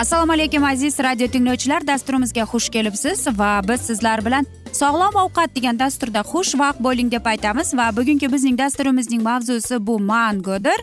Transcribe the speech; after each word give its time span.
assalomu 0.00 0.32
alaykum 0.32 0.64
aziz 0.64 0.98
radio 0.98 1.26
tinglovchilar. 1.28 1.86
Dasturimizga 1.86 2.42
xush 2.52 2.68
kelibsiz 2.68 3.26
va 3.38 3.60
biz 3.68 3.80
sizlar 3.80 4.24
bilan 4.24 4.46
sog'lom 4.72 5.16
ovqat 5.22 5.56
degan 5.56 5.78
dasturda 5.78 6.20
xushvaqt 6.32 6.80
bo'ling 6.86 7.10
deb 7.12 7.26
aytamiz 7.32 7.74
va 7.76 7.90
bugungi 7.96 8.32
bizning 8.32 8.58
dasturimizning 8.58 9.22
mavzusi 9.22 9.86
bu 9.86 9.98
mangodir. 10.00 10.80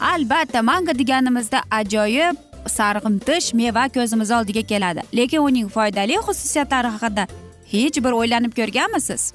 Albatta 0.00 0.62
mango 0.62 0.94
deganimizda 0.98 1.60
ajoyib 1.70 2.36
sarg'imtish 2.66 3.54
meva 3.54 3.84
ko'zimiz 3.96 4.30
oldiga 4.30 4.62
keladi. 4.62 5.02
Lekin 5.16 5.38
uning 5.38 5.68
foydali 5.76 6.18
xususiyatlari 6.26 6.90
haqida 6.96 7.28
hech 7.72 8.02
bir 8.04 8.12
o'ylanib 8.20 8.52
ko'rganmisiz? 8.58 9.32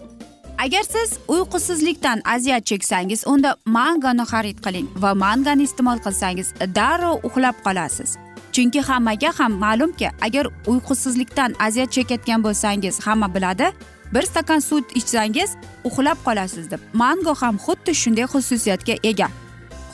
Agar 0.65 0.83
siz 0.93 1.09
uyqusizlikdan 1.27 2.21
aziyat 2.35 2.65
cheksangiz 2.65 3.23
unda 3.27 3.55
mangoni 3.65 4.25
xarid 4.31 4.59
qiling 4.65 4.87
va 5.03 5.13
mangoni 5.25 5.63
iste'mol 5.69 5.99
qilsangiz 6.05 6.53
darrov 6.75 7.15
uxlab 7.27 7.57
qolasiz. 7.65 8.11
Chunki 8.55 8.81
hammaga 8.81 9.31
ham 9.39 9.51
ma'lumki 9.63 10.07
agar 10.21 10.45
uyqusizlikdan 10.71 11.55
aziyat 11.59 11.91
chekayotgan 11.95 12.43
bo'lsangiz 12.45 12.95
hamma 13.05 13.27
biladi 13.35 13.67
bir 14.13 14.23
stakan 14.31 14.59
sut 14.59 14.95
ichsangiz 14.95 15.49
uxlab 15.83 16.17
qolasiz 16.25 16.71
deb. 16.71 16.79
Mango 16.93 17.33
ham 17.41 17.55
xuddi 17.65 17.91
shunday 18.01 18.25
xususiyatga 18.33 18.95
ega. 19.03 19.27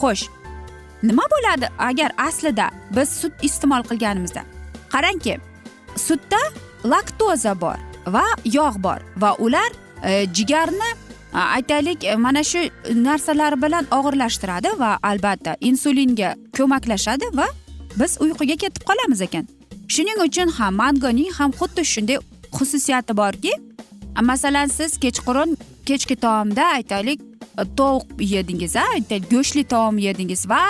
Xo'sh 0.01 0.23
nima 1.03 1.25
bo'ladi 1.33 1.67
agar 1.77 2.11
aslida 2.27 2.69
biz 2.95 3.09
sut 3.09 3.33
iste'mol 3.47 3.83
qilganimizda? 3.89 4.43
Qarangki 4.93 5.37
sutda 6.07 6.41
laktoza 6.85 7.53
bor 7.61 7.77
va 8.15 8.25
yog' 8.45 8.77
bor 8.85 8.99
va 9.21 9.35
ular 9.45 9.71
e, 10.03 10.25
jigarni 10.33 10.91
aytaylik 11.33 12.03
e, 12.03 12.15
mana 12.15 12.43
shu 12.43 12.59
narsalar 13.07 13.61
bilan 13.61 13.85
og'irlashtiradi 13.97 14.69
va 14.79 14.91
albatta 15.03 15.55
insulinga 15.59 16.35
ko'maklashadi 16.57 17.25
va 17.39 17.47
biz 17.99 18.17
uyquga 18.21 18.55
ketib 18.55 18.83
qolamiz 18.89 19.21
ekan. 19.21 19.47
Shuning 19.87 20.19
uchun 20.27 20.49
ham 20.57 20.75
mangoning 20.75 21.31
ham 21.39 21.51
xuddi 21.59 21.85
shunday 21.93 22.17
xususiyati 22.57 23.17
borki 23.17 23.53
masalan 24.21 24.67
siz 24.67 24.97
kechqurun 25.03 25.57
kechki 25.85 26.15
taomda 26.15 26.63
aytaylik 26.77 27.19
e, 27.21 27.63
tovuq 27.77 28.05
yedingiz 28.19 28.75
a 28.75 28.83
aytaylik 28.95 29.31
go'shtli 29.31 29.63
taom 29.63 29.97
yedingiz 29.97 30.49
va 30.49 30.63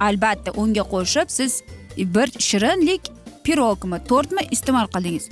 albatta 0.00 0.50
unga 0.56 0.84
qo'shib 0.94 1.28
siz 1.38 1.62
bir 1.96 2.28
shirinlik 2.48 3.02
pirogmi 3.44 3.98
tortmi 4.10 4.42
iste'mol 4.50 4.86
qildingiz. 4.94 5.24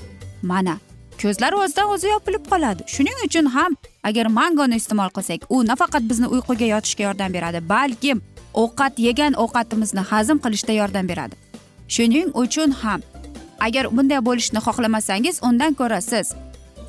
Mana 0.43 0.77
ko'zlar 1.23 1.53
o'zidan 1.53 1.89
o'zi 1.95 2.09
yopilib 2.15 2.45
qoladi. 2.53 2.83
Shuning 2.95 3.19
uchun 3.27 3.47
ham 3.57 3.77
agar 4.09 4.27
mangoni 4.39 4.77
iste'mol 4.81 5.11
qilsak 5.17 5.41
u 5.55 5.57
nafaqat 5.71 6.03
bizni 6.11 6.27
uyquga 6.35 6.67
yotishga 6.75 7.03
yordam 7.09 7.33
beradi 7.37 7.69
balki 7.69 8.15
ovqat 8.63 8.99
yegan 9.07 9.33
ovqatimizni 9.43 10.03
hazm 10.11 10.39
qilishda 10.45 10.73
yordam 10.81 11.09
beradi. 11.09 11.35
Shuning 11.95 12.29
uchun 12.43 12.71
ham 12.83 13.01
agar 13.67 13.85
bunday 13.97 14.21
bo'lishni 14.29 14.61
xohlamasangiz 14.67 15.37
undan 15.49 15.73
ko'ra 15.81 16.01
siz 16.01 16.27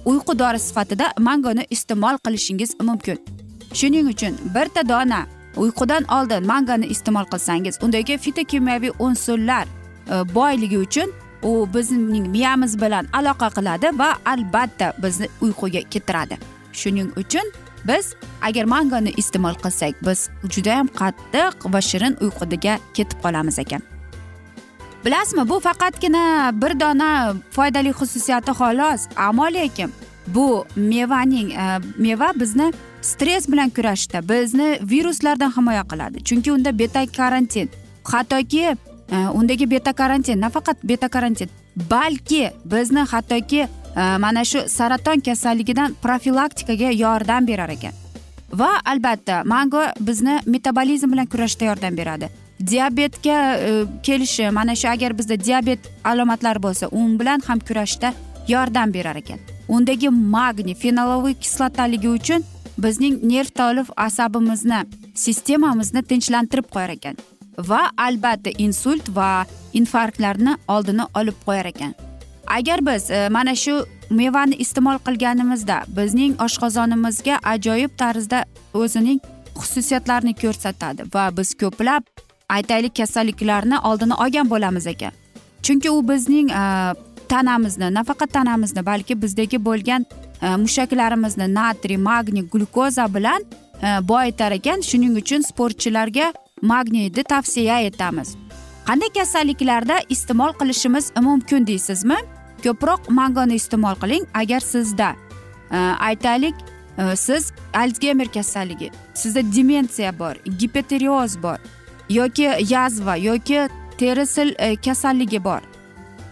uyqu 0.05 0.39
dori 0.39 0.59
sifatida 0.59 1.07
mangoni 1.27 1.63
iste'mol 1.75 2.17
qilishingiz 2.25 2.71
mumkin. 2.89 3.17
Shuning 3.73 4.07
uchun 4.13 4.33
birta 4.55 4.89
dona 4.89 5.21
uyqudan 5.63 6.03
oldin 6.17 6.47
mangoni 6.51 6.87
iste'mol 6.93 7.25
qilsangiz 7.31 7.75
undagi 7.83 8.17
fitokimyoviy 8.17 8.91
unsurlar 8.99 9.65
e, 9.67 10.15
boyligi 10.35 10.77
uchun 10.77 11.09
u 11.43 11.67
bizning 11.73 12.27
miyamiz 12.35 12.81
bilan 12.81 13.05
aloqa 13.13 13.49
qiladi 13.57 13.87
va 13.99 14.09
albatta 14.25 14.93
bizni 15.03 15.27
uyquga 15.41 15.81
keltiradi. 15.93 16.35
Shuning 16.73 17.09
uchun 17.21 17.45
biz 17.85 18.13
agar 18.41 18.65
mangoni 18.65 19.13
iste'mol 19.17 19.55
qilsak 19.63 20.01
biz 20.07 20.29
judayam 20.49 20.87
qattiq 20.87 21.69
va 21.73 21.81
shirin 21.81 22.17
uyquga 22.21 22.79
ketib 22.93 23.21
qolamiz 23.23 23.59
ekan. 23.59 23.81
Bilasizmi 25.05 25.49
bu 25.49 25.59
faqatgina 25.59 26.51
bir 26.61 26.79
dona 26.79 27.33
foydali 27.51 27.89
xususiyati 27.89 28.51
xolos 28.51 29.01
ammo 29.15 29.45
lekin 29.53 29.91
bu 30.27 30.65
mevaning 30.75 31.51
e, 31.51 31.79
meva 31.97 32.31
bizni 32.35 32.73
stress 33.01 33.47
bilan 33.51 33.69
kurashishda 33.69 34.29
bizni 34.29 34.79
viruslardan 34.81 35.51
himoya 35.57 35.83
qiladi. 35.83 36.23
Chunki 36.23 36.51
unda 36.51 36.79
beta 36.79 37.05
karantin 37.17 37.69
hattoki 38.03 38.63
e, 39.11 39.17
undagi 39.33 39.69
beta 39.69 39.93
karantin 39.93 40.41
nafaqat 40.41 40.77
beta 40.83 41.07
karantin 41.07 41.49
balki 41.75 42.51
bizni 42.65 42.99
hattoki 42.99 43.67
Э, 43.95 44.17
mana 44.19 44.45
shu 44.45 44.59
saraton 44.69 45.19
kasalligidan 45.19 45.95
profilaktikaga 46.01 46.91
yordam 46.91 47.47
berar 47.47 47.69
ekan. 47.69 47.93
Va 48.53 48.69
albatta 48.85 49.43
mango 49.45 49.81
bizni 49.99 50.39
metabolizm 50.45 51.11
bilan 51.11 51.25
kurashishda 51.25 51.65
yordam 51.65 51.97
beradi. 51.97 52.29
Diabetga 52.71 53.57
e, 53.57 53.85
kelishi 54.03 54.49
mana 54.51 54.75
shu 54.75 54.87
agar 54.87 55.17
bizda 55.17 55.35
diabet 55.45 55.79
alomatlari 56.03 56.63
bo'lsa 56.63 56.87
u 56.91 57.19
bilan 57.19 57.41
ham 57.47 57.59
kurashishda 57.59 58.13
yordam 58.47 58.93
berar 58.93 59.15
ekan. 59.15 59.39
Undagi 59.67 60.09
magniy 60.09 60.75
fenoloviy 60.75 61.33
kislotaligi 61.33 62.09
uchun 62.09 62.43
bizning 62.77 63.21
nerv 63.23 63.49
tolif 63.59 63.89
asabimizni 63.97 64.81
sistemamizni 65.15 66.01
tinchlantirib 66.03 66.71
qo'yar 66.73 66.89
ekan. 66.97 67.15
Va 67.57 67.89
albatta 67.97 68.49
insult 68.57 69.09
va 69.15 69.45
infarktlarni 69.73 70.57
oldini 70.67 71.05
olib 71.13 71.37
qo'yar 71.45 71.73
ekan. 71.73 72.06
Agar 72.47 72.85
biz 72.85 73.11
e, 73.11 73.29
mana 73.29 73.55
shu 73.55 73.85
mevani 74.09 74.55
iste'mol 74.55 74.99
qilganimizda 75.07 75.81
bizning 75.97 76.35
oshqozonimizga 76.45 77.39
ajoyib 77.43 77.97
tarzda 77.97 78.45
o'zining 78.73 79.19
xususiyatlarini 79.61 80.33
ko'rsatadi 80.41 81.07
va 81.13 81.37
biz 81.37 81.53
ko'plab 81.61 82.03
aytaylik 82.49 82.95
kasalliklarni 82.95 83.79
oldini 83.79 84.13
olgan 84.13 84.49
bo'lamiz 84.49 84.87
ekan. 84.87 85.11
Chunki 85.63 85.89
u 85.91 86.01
bizning 86.09 86.51
e, 86.51 86.63
tanamizni 87.29 87.93
nafaqat 87.93 88.33
tanamizni 88.33 88.85
balki 88.85 89.21
bizdagi 89.21 89.65
bo'lgan 89.65 90.05
e, 90.41 90.55
mushaklarimizni 90.63 91.53
natriy 91.53 91.97
magniy 91.97 92.49
glyukoza 92.51 93.13
bilan 93.15 93.43
boyitar 94.01 94.51
ekan. 94.51 94.81
Shuning 94.81 95.17
uchun 95.17 95.41
sportchilarga 95.41 96.33
magniyni 96.61 97.23
tavsiya 97.23 97.79
etamiz. 97.89 98.35
Qanday 98.87 99.09
kasalliklarda 99.13 99.97
iste'mol 100.09 100.53
qilishimiz 100.59 101.11
mumkin 101.21 101.67
deysizmi? 101.67 102.15
Ko'proq 102.63 103.09
mangoni 103.09 103.55
iste'mol 103.55 103.95
qiling 104.01 104.25
agar 104.33 104.59
sizda 104.59 105.15
e, 105.71 105.77
aytaylik 105.77 106.55
e, 106.97 107.15
siz 107.15 107.51
alsgeymer 107.73 108.27
kasalligi 108.27 108.91
sizda 109.13 109.41
demensiya 109.55 110.19
bor 110.19 110.35
gipotireoz 110.59 111.43
bor 111.43 111.57
yoki 112.09 112.49
yazva 112.69 113.15
yoki 113.15 113.69
terisil 113.97 114.55
e, 114.59 114.75
kasalligi 114.75 115.43
bor 115.43 115.61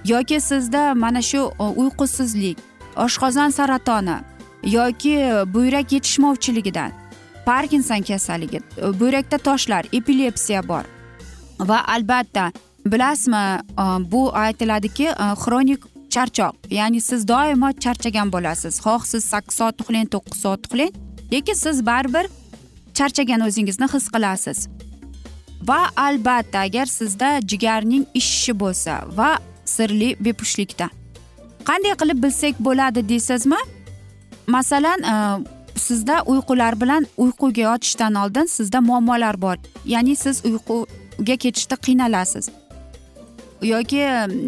yoki 0.06 0.42
sizda 0.42 0.96
mana 0.96 1.22
shu 1.22 1.52
uyqusizlik 1.60 2.58
oshqozon 2.96 3.50
saratoni 3.50 4.18
yoki 4.64 5.16
buyrak 5.54 5.92
yetishmovchiligidan 5.92 6.92
parkinson 7.46 8.02
kasalligi 8.02 8.60
buyrakda 9.00 9.38
toshlar 9.38 9.86
epilepsiya 9.94 10.68
bor 10.68 10.84
va 11.60 11.88
albatta 11.88 12.52
bilasizmi 12.86 13.62
bu 14.12 14.36
aytiladiki 14.36 15.08
xronik 15.44 15.95
charchoq. 16.16 16.54
Ya'ni 16.80 17.02
siz 17.10 17.28
doimo 17.28 17.70
charchagan 17.84 18.32
bo'lasiz. 18.36 18.74
Xoh 18.86 19.04
siz 19.12 19.24
sakkiz 19.34 19.56
soat 19.60 19.82
uxlang 19.82 20.08
to'qqiz 20.14 20.40
soat 20.46 20.62
uxlang 20.68 20.92
lekin 21.32 21.54
siz 21.54 21.86
baribir 21.86 22.26
charchagan 22.98 23.42
o'zingizni 23.48 23.88
his 23.94 24.06
qilasiz. 24.16 24.60
Va 25.70 25.82
albatta 26.08 26.60
agar 26.68 26.86
sizda 26.86 27.30
jigarning 27.52 28.06
ishishi 28.20 28.54
bo'lsa 28.60 28.94
va 29.18 29.30
sirli 29.76 30.10
bepushtlikda. 30.26 30.88
Qanday 31.70 31.96
qilib 32.02 32.20
bilsak 32.24 32.60
bo'ladi 32.68 33.10
deysizmi? 33.10 33.62
Masalan 34.48 35.00
e, 35.14 35.16
sizda 35.86 36.24
uyqular 36.32 36.82
bilan 36.82 37.08
uyquga 37.18 37.62
yotishdan 37.62 38.16
oldin 38.16 38.46
sizda 38.46 38.82
muammolar 38.82 39.42
bor. 39.42 39.58
Ya'ni 39.86 40.16
siz 40.16 40.46
uyquga 40.46 41.36
ketishda 41.44 41.76
qiynalasiz. 41.76 42.50
Yoki 43.62 44.08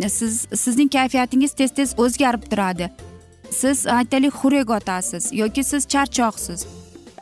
siz 0.09 0.47
sizning 0.55 0.91
kayfiyatingiz 0.91 1.53
tez 1.53 1.71
tez 1.71 1.93
o'zgarib 1.97 2.43
turadi. 2.51 2.91
Siz 3.51 3.87
aytaylik 3.87 4.33
xurek 4.33 4.69
otasiz 4.69 5.29
yoki 5.33 5.63
siz 5.63 5.87
charchoqsiz. 5.87 6.65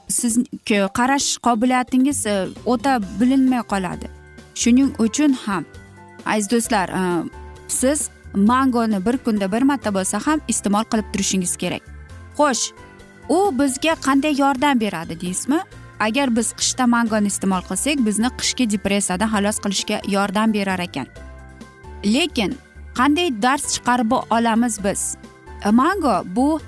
Siz 0.10 0.38
qarash 0.70 1.38
qobiliyatingiz 1.38 2.26
e, 2.26 2.48
o'ta 2.66 3.00
bilinmay 3.20 3.62
qoladi. 3.62 4.10
Shuning 4.56 4.90
uchun 5.00 5.34
ham 5.34 5.66
aziz 6.26 6.52
do'stlar 6.52 6.90
e, 6.90 7.02
siz 7.68 8.10
mangoni 8.36 9.06
bir 9.06 9.18
kunda 9.18 9.52
bir 9.52 9.62
marta 9.62 9.94
bo'lsa 9.94 10.20
ham 10.28 10.42
iste'mol 10.48 10.84
qilib 10.92 11.08
turishingiz 11.14 11.58
kerak. 11.58 11.82
Xo'sh 12.38 12.72
u 13.30 13.60
bizga 13.60 13.94
qanday 14.08 14.40
yordam 14.40 14.80
beradi 14.80 15.22
deysizmi? 15.22 15.60
Agar 16.00 16.36
biz 16.36 16.54
qishda 16.60 16.86
mangoni 16.88 17.28
iste'mol 17.28 17.64
qilsak 17.70 18.06
bizni 18.08 18.30
qishki 18.40 18.70
depressiyadan 18.74 19.30
xalos 19.36 19.58
qilishga 19.64 20.02
yordam 20.16 20.54
berar 20.54 20.80
ekan. 20.80 21.08
Lekin 22.06 22.58
qanday 22.98 23.30
dars 23.42 23.66
chiqarib 23.74 24.12
olamiz 24.30 24.84
biz? 24.84 25.18
E, 25.66 25.70
mango 25.72 26.24
bu 26.36 26.60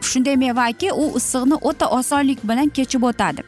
shunday 0.00 0.36
mevaki 0.36 0.92
u 0.92 1.04
issiqni 1.18 1.54
o'ta 1.54 1.86
osonlik 1.98 2.48
bilan 2.48 2.68
kechib 2.68 3.02
o'tadi. 3.02 3.42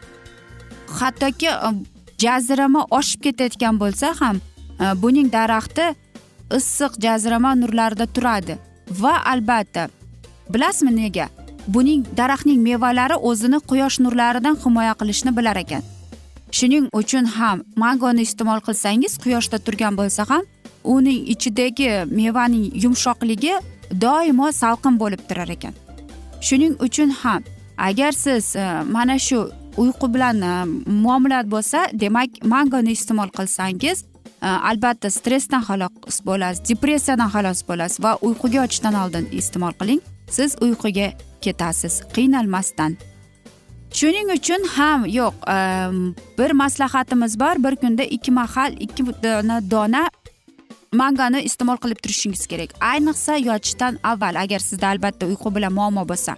Hattoki 0.98 1.48
e, 1.48 1.70
jazirama 2.18 2.86
oshib 2.90 3.20
ketayotgan 3.22 3.80
bo'lsa 3.82 4.14
ham 4.20 4.36
e, 4.80 4.84
buning 5.02 5.32
daraxti 5.32 5.94
issiq 6.58 6.92
jazirama 7.04 7.54
nurlarida 7.54 8.06
turadi. 8.06 8.58
Va 8.90 9.14
albatta 9.32 9.88
bilasizmi 10.50 10.96
nega? 10.96 11.28
Buning 11.68 12.04
daraxtning 12.16 12.60
mevalari 12.68 13.16
o'zini 13.30 13.58
quyosh 13.70 13.98
nurlaridan 14.04 14.56
himoya 14.64 14.94
qilishni 15.00 15.36
bilar 15.38 15.56
ekan. 15.64 15.82
Shuning 16.56 16.84
uchun 17.00 17.26
ham 17.36 17.62
mangoni 17.76 18.24
iste'mol 18.28 18.60
qilsangiz 18.66 19.18
quyoshda 19.24 19.58
turgan 19.66 19.98
bo'lsa 20.00 20.24
ham 20.30 20.42
uning 20.94 21.20
ichidagi 21.34 21.90
mevaning 22.18 22.66
yumshoqligi 22.84 23.54
doimo 24.04 24.48
salqin 24.62 24.94
bo'lib 25.02 25.22
turar 25.28 25.50
ekan. 25.56 25.74
Shuning 26.46 26.74
uchun 26.86 27.10
ham 27.22 27.42
agar 27.88 28.12
siz 28.12 28.56
e, 28.56 28.82
mana 28.96 29.18
shu 29.18 29.50
uyqu 29.76 30.14
bilan 30.14 30.42
e, 30.42 30.52
muomala 31.04 31.40
bo'lsa 31.50 31.86
demak 31.92 32.30
mangoni 32.44 32.92
iste'mol 32.98 33.30
qilsangiz 33.38 34.04
e, 34.42 34.46
albatta 34.70 35.10
stressdan 35.10 35.62
xalos 35.68 36.18
bo'lasiz 36.28 36.64
depressiyadan 36.70 37.30
xalos 37.34 37.62
bo'lasiz 37.68 38.02
va 38.04 38.12
uyquga 38.28 38.56
yotishdan 38.62 38.94
oldin 39.02 39.28
iste'mol 39.40 39.74
qiling. 39.80 40.00
Siz 40.30 40.56
uyquga 40.60 41.12
ketasiz 41.44 42.02
qiynalmasdan. 42.14 42.98
Shuning 43.98 44.28
uchun 44.36 44.62
ham 44.76 45.06
yo'q 45.18 45.34
e, 45.54 45.58
bir 46.38 46.50
maslahatimiz 46.50 47.40
bor. 47.40 47.54
Bir 47.64 47.76
kunda 47.76 48.02
ikki 48.02 48.30
mahal 48.30 48.72
ikki 48.80 49.02
dona 49.70 50.10
mangani 50.92 51.42
iste'mol 51.42 51.76
qilib 51.82 52.00
turishingiz 52.02 52.46
kerak. 52.46 52.70
Ayniqsa 52.80 53.36
yotishdan 53.36 53.98
avval 54.02 54.40
agar 54.42 54.58
sizda 54.58 54.88
albatta 54.88 55.26
uyqu 55.26 55.54
bilan 55.54 55.72
muammo 55.72 56.08
bo'lsa. 56.08 56.36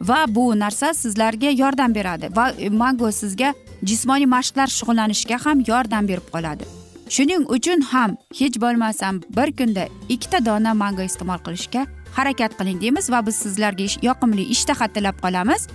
Va 0.00 0.24
bu 0.28 0.58
narsa 0.58 0.94
sizlarga 0.94 1.50
yordam 1.50 1.94
beradi 1.94 2.28
va 2.36 2.52
mango 2.70 3.10
sizga 3.12 3.54
jismoniy 3.82 4.26
mashqlar 4.36 4.68
shug'ullanishga 4.78 5.38
ham 5.44 5.62
yordam 5.66 6.08
berib 6.08 6.26
qoladi. 6.34 6.64
Shuning 7.08 7.44
uchun 7.56 7.80
ham 7.92 8.16
hech 8.38 8.56
bo'lmasam 8.64 9.22
bir 9.36 9.52
kunda 9.58 9.84
ikkita 10.08 10.44
dona 10.46 10.74
mango 10.74 11.02
iste'mol 11.02 11.40
qilishga 11.46 11.86
harakat 12.16 12.52
qiling 12.58 12.80
deymiz 12.80 13.10
va 13.10 13.26
biz 13.26 13.36
sizlarga 13.44 13.86
yoqimli 14.08 14.44
ishtaha 14.54 14.88
tilab 14.94 15.16
qolamiz. 15.24 15.68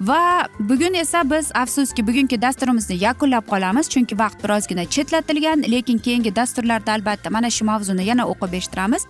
Va 0.00 0.48
bugun 0.58 0.94
esa 0.94 1.30
biz 1.30 1.50
afsuski 1.54 2.06
bugungi 2.06 2.42
dasturimizni 2.42 2.96
yakunlab 3.04 3.46
qolamiz. 3.48 3.88
Chunki 3.88 4.18
vaqt 4.18 4.44
birozgina 4.44 4.84
chetlatilgan 4.84 5.62
lekin 5.62 5.98
keyingi 5.98 6.36
dasturlarda 6.36 6.92
albatta 6.92 7.30
mana 7.30 7.50
shu 7.50 7.64
mavzuni 7.64 8.04
yana 8.04 8.26
o'qib 8.32 8.52
eshittiramiz. 8.52 9.06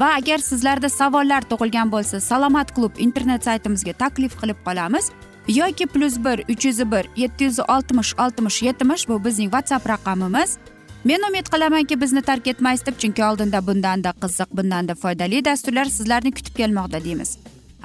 Va 0.00 0.08
agar 0.16 0.38
sizlarda 0.38 0.88
savollar 0.88 1.42
tug'ilgan 1.50 1.92
bo'lsa 1.92 2.20
salomat 2.20 2.74
klub 2.74 2.92
internet 2.98 3.44
saytimizga 3.44 3.92
taklif 3.92 4.36
qilib 4.40 4.56
qolamiz. 4.66 5.10
Yoki 5.48 5.86
plyus 5.86 6.16
bir 6.24 6.38
uch 6.52 6.64
yuz 6.64 6.80
bir 6.92 7.08
yetti 7.16 7.44
yuz 7.44 7.60
oltmish 7.60 8.14
oltmish 8.18 8.62
yetmish 8.62 9.08
bu 9.08 9.24
bizning 9.24 9.50
whatsapp 9.50 9.88
raqamimiz. 9.88 10.58
Men 11.04 11.20
umid 11.28 11.46
qilamanki 11.52 12.00
bizni 12.00 12.22
tark 12.22 12.46
etmaysiz 12.46 12.86
deb 12.86 12.98
chunki 12.98 13.24
oldinda 13.24 13.66
bundanda 13.66 14.10
qiziq 14.22 14.50
bundanda 14.58 14.94
foydali 14.94 15.44
dasturlar 15.44 15.84
sizlarni 15.84 16.32
kutib 16.32 16.56
kelmoqda 16.56 17.04
deymiz. 17.04 17.38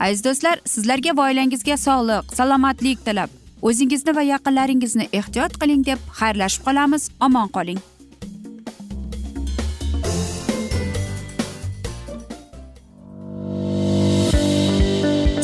Aziz 0.05 0.23
do'stlar 0.25 0.57
sizlarga 0.73 1.11
va 1.17 1.29
oilangizga 1.29 1.77
sog'lik 1.85 2.35
salomatlik 2.37 3.05
tilab. 3.05 3.29
O'zingizni 3.69 4.15
va 4.17 4.23
yaqinlaringizni 4.33 5.05
ehtiyot 5.19 5.57
qiling 5.61 5.85
deb 5.89 5.99
xayrlashib 6.19 6.63
qolamiz. 6.67 7.03
Omon 7.27 7.49
qoling. 7.57 7.81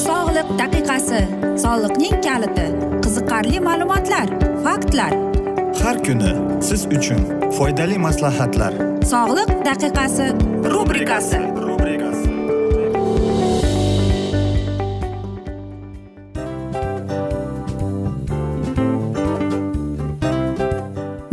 Sog'liq 0.07 0.49
daqiqasi 0.61 1.21
soliqning 1.65 2.17
kaliti 2.27 2.67
qiziqarli 3.05 3.59
ma'lumotlar 3.67 4.27
faktlar. 4.65 5.13
Har 5.83 5.97
kuni 6.07 6.31
siz 6.67 6.81
uchun 6.97 7.21
foydali 7.57 7.97
maslahatlar. 8.07 8.73
Sog'liq 9.13 9.51
daqiqasi 9.69 10.27
rubrikasi 10.73 11.39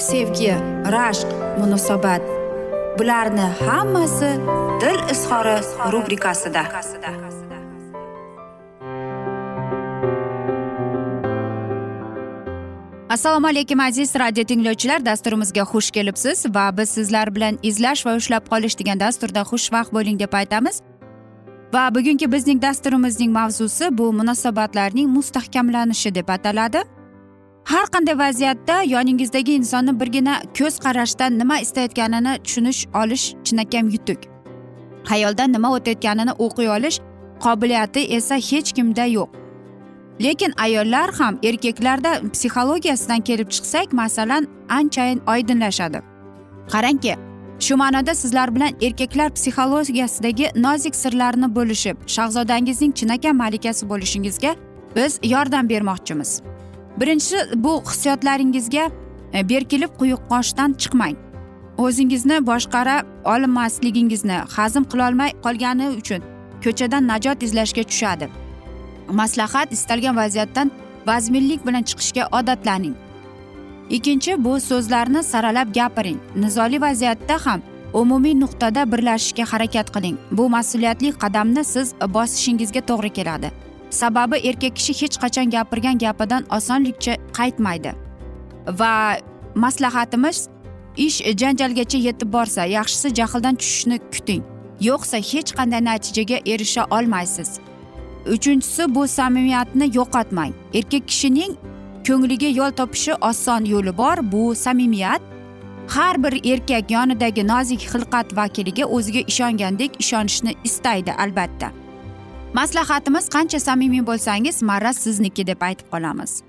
sevgi 0.00 0.54
rashq 0.94 1.28
munosabat. 1.60 2.22
Bularni 2.98 3.46
hammasi 3.66 4.30
dil 4.80 5.00
izhori 5.12 5.56
rubrikasida. 5.92 6.62
Assalomu 13.10 13.46
alaykum 13.46 13.80
aziz 13.80 14.14
radio 14.14 14.44
tinglovchilar. 14.44 15.04
Dasturimizga 15.06 15.62
xush 15.62 15.90
kelibsiz 15.90 16.46
va 16.54 16.76
biz 16.76 16.88
sizlar 16.88 17.34
bilan 17.34 17.58
izlash 17.62 18.06
va 18.06 18.14
ushlab 18.16 18.46
qolish 18.52 18.78
degan 18.78 19.00
dasturda 19.00 19.40
xushvaqt 19.40 19.92
bo'ling 19.92 20.20
deb 20.20 20.32
aytamiz. 20.32 20.80
Va 21.74 21.94
bugungi 21.94 22.32
bizning 22.32 22.62
dasturimizning 22.62 23.32
mavzusi 23.32 23.98
bu 23.98 24.12
munosabatlarning 24.12 25.08
mustahkamlanishi 25.16 26.14
deb 26.14 26.28
ataladi. 26.28 26.82
Har 27.64 27.86
qanday 27.86 28.18
vaziyatda 28.18 28.82
yoningizdagi 28.82 29.54
insonni 29.54 30.00
birgina 30.00 30.42
ko'z 30.58 30.78
qarashdan 30.78 31.38
nima 31.38 31.60
istayotganini 31.60 32.38
tushunish 32.44 32.86
olish 32.94 33.34
chinakam 33.44 33.88
yutuq 33.88 34.20
hayolda 35.04 35.44
nima 35.46 35.68
o'tayotganini 35.76 36.32
o'qiy 36.38 36.68
olish 36.76 37.00
qobiliyati 37.44 38.00
esa 38.00 38.34
hech 38.34 38.72
kimda 38.72 39.04
yo'q. 39.04 39.28
Lekin 40.24 40.52
ayollar 40.56 41.14
ham 41.18 41.38
erkaklarda 41.42 42.12
psixologiyasidan 42.32 43.20
kelib 43.20 43.48
chiqsak 43.50 43.92
masalan 43.92 44.48
anchayin 44.68 45.20
oydinlashadi. 45.32 45.98
Qarangki 46.72 47.14
shu 47.60 47.76
ma'noda 47.76 48.14
sizlar 48.14 48.54
bilan 48.54 48.72
erkaklar 48.80 49.34
psixologiyasidagi 49.34 50.46
nozik 50.56 50.94
sirlarni 50.96 51.54
bo'lishib 51.56 51.96
shahzodangizning 52.06 52.92
chinakam 52.92 53.36
malikasi 53.36 53.88
bo'lishingizga 53.88 54.56
biz 54.96 55.20
yordam 55.22 55.68
bermoqchimiz. 55.68 56.49
Birinchisi 57.00 57.38
bu 57.54 57.82
hissiyotlaringizga 57.90 58.90
e, 59.32 59.48
berkilib 59.48 59.92
quyuq 59.98 60.22
qoshdan 60.30 60.72
chiqmang. 60.72 61.16
O'zingizni 61.78 62.46
boshqara 62.46 62.96
olmasligingizni 63.24 64.38
hazm 64.56 64.84
qilolmay 64.92 65.30
qolgani 65.44 65.88
uchun 66.00 66.22
ko'chadan 66.64 67.08
najot 67.08 67.42
izlashga 67.42 67.82
tushadi. 67.82 68.28
Maslahat 69.08 69.72
istalgan 69.72 70.16
vaziyatdan 70.16 70.70
vazminlik 71.06 71.66
bilan 71.66 71.82
chiqishga 71.82 72.28
odatlaning. 72.38 72.94
Ikkinchi 73.90 74.44
bu 74.44 74.60
so'zlarni 74.60 75.22
saralab 75.22 75.74
gapiring. 75.74 76.18
Nizoli 76.36 76.80
vaziyatda 76.80 77.36
ham 77.46 77.60
umumiy 77.92 78.34
nuqtada 78.40 78.92
birlashishga 78.92 79.44
harakat 79.52 79.88
qiling. 79.94 80.16
Bu 80.30 80.44
mas'uliyatli 80.56 81.12
qadamni 81.22 81.64
siz 81.64 81.94
bosishingizga 82.14 82.80
to'g'ri 82.80 83.10
keladi. 83.18 83.50
Sababi 83.90 84.36
erkak 84.48 84.76
kishi 84.76 84.94
hech 85.02 85.16
qachon 85.22 85.50
gapirgan 85.50 85.98
gapidan 85.98 86.44
osonlikcha 86.56 87.16
qaytmaydi. 87.38 87.92
Va 88.80 89.18
maslahatimiz 89.54 90.48
ish 90.96 91.20
janjalgacha 91.42 91.98
yetib 91.98 92.32
borsa 92.32 92.64
yaxshisi 92.64 93.14
jahldan 93.14 93.54
tushishni 93.54 93.98
kuting. 94.12 94.42
Yo'qsa 94.80 95.16
hech 95.30 95.50
qanday 95.58 95.84
natijaga 95.84 96.38
erisha 96.52 96.86
olmaysiz. 96.90 97.50
Uchinchisi 98.26 98.94
bu 98.94 99.08
samimiyatni 99.08 99.86
yo'qotmang. 99.98 100.52
Erkak 100.74 101.08
kishining 101.08 101.52
ko'ngliga 102.06 102.50
yo'l 102.60 102.72
topishi 102.80 103.14
oson 103.30 103.64
yo'li 103.64 103.96
bor. 103.96 104.16
Bu 104.32 104.54
samimiyat 104.54 105.22
har 105.88 106.22
bir 106.22 106.34
erkak 106.52 106.90
yonidagi 106.90 107.48
nozik 107.48 107.80
xilqat 107.92 108.36
vakiliga 108.36 108.84
o'ziga 108.84 109.20
ishongandek 109.30 110.00
ishonishni 110.02 110.54
istaydi 110.64 111.12
albatta. 111.12 111.79
Maslahatimiz 112.54 113.28
qancha 113.28 113.60
samimiy 113.60 114.02
bo'lsangiz 114.06 114.62
marra 114.62 114.92
sizniki 114.92 115.46
deb 115.46 115.62
aytib 115.62 115.86
qolamiz. 115.92 116.42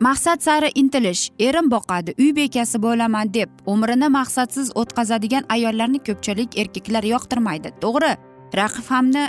Maqsad 0.00 0.40
sari 0.42 0.70
intilish 0.74 1.30
erim 1.38 1.70
boqadi 1.70 2.14
uy 2.18 2.36
bekasi 2.36 2.82
bo'laman 2.82 3.34
deb 3.34 3.50
umrini 3.66 4.08
maqsadsiz 4.18 4.72
o'tkazadigan 4.74 5.44
ayollarni 5.48 6.00
ko'pchilik 6.08 6.58
erkaklar 6.62 7.04
yoqtirmaydi. 7.14 7.68
To'g'ri 7.82 8.12
raqibhamni 8.60 9.24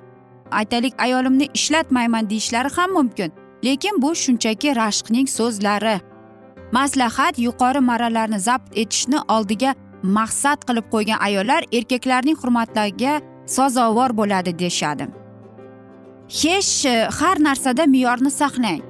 aytaylik 0.52 0.94
ayolimni 1.06 1.48
ishlatmayman 1.54 2.30
deyishlari 2.30 2.70
ham 2.76 2.92
mumkin. 2.92 3.32
Lekin 3.66 4.02
bu 4.02 4.16
shunchaki 4.16 4.76
rashqning 4.76 5.28
so'zlari. 5.38 5.98
Maslahat 6.72 7.40
yuqori 7.40 7.80
marralarni 7.90 8.40
zabt 8.40 8.78
etishni 8.82 9.20
oldiga 9.36 9.76
maqsad 10.04 10.60
qilib 10.68 10.86
qo'ygan 10.94 11.20
ayollar 11.28 11.62
erkaklarning 11.78 12.38
hurmatlariga 12.42 13.22
sazovor 13.46 14.18
bo'ladi 14.20 14.60
deyishadi. 14.60 15.23
Hech 16.30 16.86
e, 16.86 17.08
har 17.20 17.38
narsada 17.40 17.86
me'yorni 17.86 18.32
saqlang. 18.32 18.82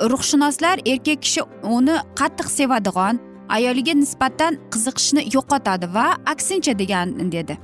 Ruhshunoslar 0.00 0.78
erkak 0.86 1.22
kishi 1.22 1.42
uni 1.62 1.96
qattiq 2.18 2.48
sevadigan 2.58 3.20
ayoliga 3.48 3.94
nisbatan 3.94 4.58
qiziqishni 4.72 5.22
yo'qotadi 5.34 5.94
va 5.94 6.06
aksincha 6.32 6.78
degan 6.78 7.32
dedi. 7.32 7.58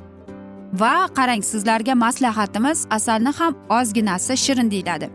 Va 0.80 0.94
qarang 1.16 1.42
sizlarga 1.42 1.94
maslahatimiz 1.94 2.86
asalni 2.90 3.32
ham 3.38 3.54
ozginasi 3.78 4.36
shirin 4.36 4.70
deyiladi. 4.70 5.10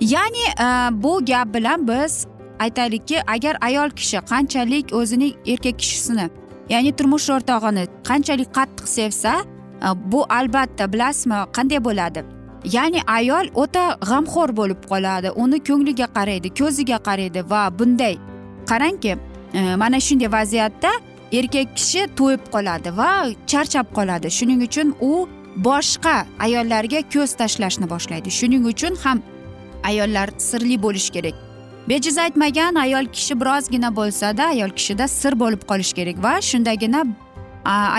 Ya'ni 0.00 0.44
e, 0.66 0.66
bu 1.02 1.24
gap 1.24 1.54
bilan 1.54 1.88
biz 1.88 2.26
aytaylikki 2.58 3.22
agar 3.26 3.56
ayol 3.60 3.90
kishi 3.90 4.18
qanchalik 4.32 4.92
o'zining 4.92 5.34
erkak 5.46 5.78
kishisini 5.78 6.30
ya'ni 6.68 6.92
turmush 6.96 7.30
o'rtog'ini 7.34 7.84
qanchalik 8.08 8.50
qattiq 8.58 8.86
sevsa 8.88 9.32
e, 9.40 9.88
bu 10.12 10.20
albatta 10.28 10.92
bilasizmi 10.92 11.38
qanday 11.56 11.84
bo'ladi? 11.84 12.39
Ya'ni 12.64 13.00
ayol 13.06 13.48
o'ta 13.54 13.96
g'amxo'r 14.10 14.56
bo'lib 14.56 14.84
qoladi. 14.90 15.30
Uni 15.42 15.58
ko'ngliga 15.68 16.06
qaraydi 16.16 16.48
ko'ziga 16.60 16.98
qaraydi 17.08 17.50
va 17.50 17.62
bunday 17.78 18.18
qarangki 18.70 19.16
e, 19.54 19.76
mana 19.76 20.00
shunday 20.00 20.32
vaziyatda 20.32 20.90
erkak 21.32 21.76
kishi 21.76 22.06
to'yib 22.18 22.42
qoladi 22.54 22.96
va 22.96 23.10
charchab 23.46 23.86
qoladi. 23.98 24.30
Shuning 24.38 24.62
uchun 24.68 24.94
u 25.00 25.28
boshqa 25.56 26.16
ayollarga 26.46 27.00
ko'z 27.14 27.30
tashlashni 27.40 27.86
boshlaydi. 27.90 28.30
Shuning 28.30 28.66
uchun 28.72 28.94
ham 29.04 29.22
ayollar 29.84 30.28
sirli 30.38 30.82
bo'lishi 30.82 31.12
kerak. 31.12 31.34
Bejiz 31.88 32.18
aytmagan 32.18 32.74
ayol 32.74 33.06
kishi 33.16 33.40
birozgina 33.40 33.96
bo'lsada 33.96 34.44
ayol 34.54 34.70
kishida 34.78 35.08
sir 35.08 35.32
bo'lib 35.42 35.62
qolishi 35.70 35.94
kerak 35.94 36.22
va 36.22 36.34
shundagina 36.50 37.04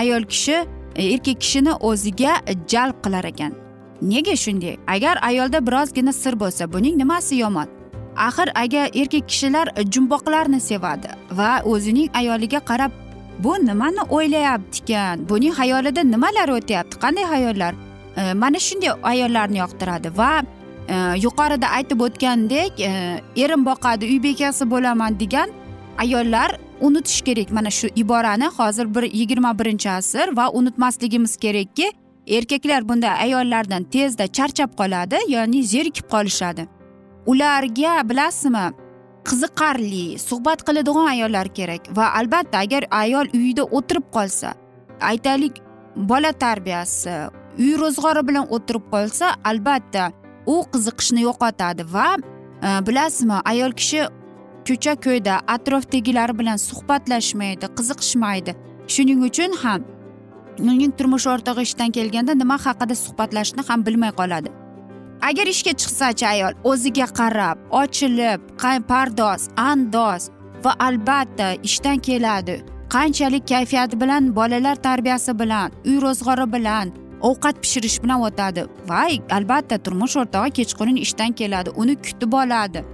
ayol 0.02 0.22
kishi 0.32 0.56
e, 0.96 1.02
erkak 1.14 1.40
kishini 1.40 1.72
o'ziga 1.72 2.32
jalb 2.72 2.96
qilar 3.04 3.24
ekan. 3.24 3.61
Nega 4.02 4.36
shunday? 4.36 4.76
Agar 4.86 5.18
ayolda 5.22 5.66
birozgina 5.66 6.12
sir 6.12 6.34
bo'lsa 6.40 6.72
buning 6.72 6.98
nimasi 6.98 7.36
yomon? 7.36 7.68
Axir 8.16 8.48
agar 8.54 8.90
erkak 8.94 9.28
kishilar 9.28 9.66
jumboqlarni 9.94 10.60
sevadi 10.60 11.08
va 11.38 11.50
o'zining 11.64 12.08
ayoliga 12.20 12.60
qarab 12.70 12.92
bu 13.38 13.52
nimani 13.66 14.02
o'ylayaptikan? 14.16 15.28
Buning 15.28 15.54
xayolida 15.60 16.02
nimalar 16.14 16.48
o'tyapti? 16.48 16.98
Qanday 17.04 17.24
xayollar 17.34 17.72
e, 18.16 18.34
mana 18.34 18.58
shunday 18.58 18.92
ayollarni 19.02 19.58
yoqtiradi 19.58 20.16
va 20.18 20.42
e, 20.88 20.96
yuqorida 21.24 21.72
aytib 21.78 22.00
o'tgandek 22.06 22.80
e, 22.80 22.92
erim 23.36 23.64
boqadi 23.70 24.04
uy 24.12 24.22
bekasi 24.28 24.70
bo'laman 24.70 25.20
degan 25.20 25.48
ayollar 25.98 26.58
unutish 26.80 27.22
kerak. 27.22 27.50
Mana 27.50 27.70
shu 27.70 27.88
iborani 27.96 28.46
hozir 28.58 28.94
bir 28.94 29.02
yigirma 29.02 29.58
birinchi 29.58 29.90
asr 29.90 30.36
va 30.36 30.50
unutmasligimiz 30.52 31.36
kerakki 31.36 31.92
erkaklar 32.26 32.88
bunda 32.88 33.08
ayollardan 33.08 33.84
tezda 33.84 34.26
charchab 34.26 34.70
qoladi 34.80 35.18
ya'ni 35.28 35.62
zerikib 35.62 36.06
qolishadi. 36.14 36.66
Ularga 37.26 38.08
bilasizmi 38.08 38.66
qiziqarli 39.28 40.18
suhbat 40.18 40.64
qiladigan 40.66 41.06
ayollar 41.14 41.48
kerak 41.58 41.82
va 41.96 42.06
albatta 42.20 42.58
agar 42.64 42.82
ayol 42.90 43.26
uyida 43.34 43.62
o'tirib 43.78 44.06
qolsa 44.16 44.54
aytaylik 45.10 45.60
bola 45.96 46.32
tarbiyasi 46.32 47.14
uy 47.58 47.72
ro'zg'ori 47.82 48.22
bilan 48.28 48.46
o'tirib 48.56 48.84
qolsa 48.94 49.34
albatta 49.50 50.10
u 50.46 50.56
qiziqishni 50.72 51.22
yo'qotadi 51.28 51.86
va 51.94 52.08
e, 52.16 52.68
bilasizmi 52.86 53.38
ayol 53.52 53.72
kishi 53.80 54.02
ko'cha 54.68 54.94
ko'yda 55.06 55.34
atrofdagilar 55.54 56.38
bilan 56.38 56.58
suhbatlashmaydi 56.68 57.66
qiziqishmaydi. 57.78 58.52
Shuning 58.92 59.20
uchun 59.28 59.52
ham 59.62 59.84
uning 60.58 60.92
turmush 60.98 61.26
o'rtog'i 61.26 61.62
ishdan 61.68 61.90
kelganda 61.96 62.34
nima 62.34 62.56
haqida 62.66 62.94
suhbatlashishni 63.04 63.62
ham 63.68 63.86
bilmay 63.86 64.12
qoladi. 64.20 64.50
Agar 65.28 65.46
ishga 65.54 65.72
chiqsachi 65.80 66.26
ayol 66.34 66.52
o'ziga 66.70 67.06
qarab 67.18 67.56
ochilib 67.82 68.40
pardoz 68.92 69.48
andoz 69.56 70.30
va 70.64 70.72
albatta 70.88 71.48
ishdan 71.68 71.98
keladi. 72.08 72.56
Qanchalik 72.94 73.44
kayfiyati 73.48 74.00
bilan 74.00 74.36
bolalar 74.36 74.76
tarbiyasi 74.88 75.38
bilan 75.38 75.70
uy 75.86 75.96
ro'zg'ori 76.04 76.46
bilan 76.52 76.92
ovqat 77.28 77.56
pishirish 77.62 78.02
bilan 78.02 78.20
o'tadi. 78.28 78.66
Va 78.88 79.04
albatta 79.38 79.78
turmush 79.84 80.16
o'rtog'i 80.22 80.50
kechqurun 80.58 80.96
ishdan 81.06 81.32
keladi 81.40 81.70
uni 81.82 81.94
kutib 82.06 82.32
oladi. 82.42 82.84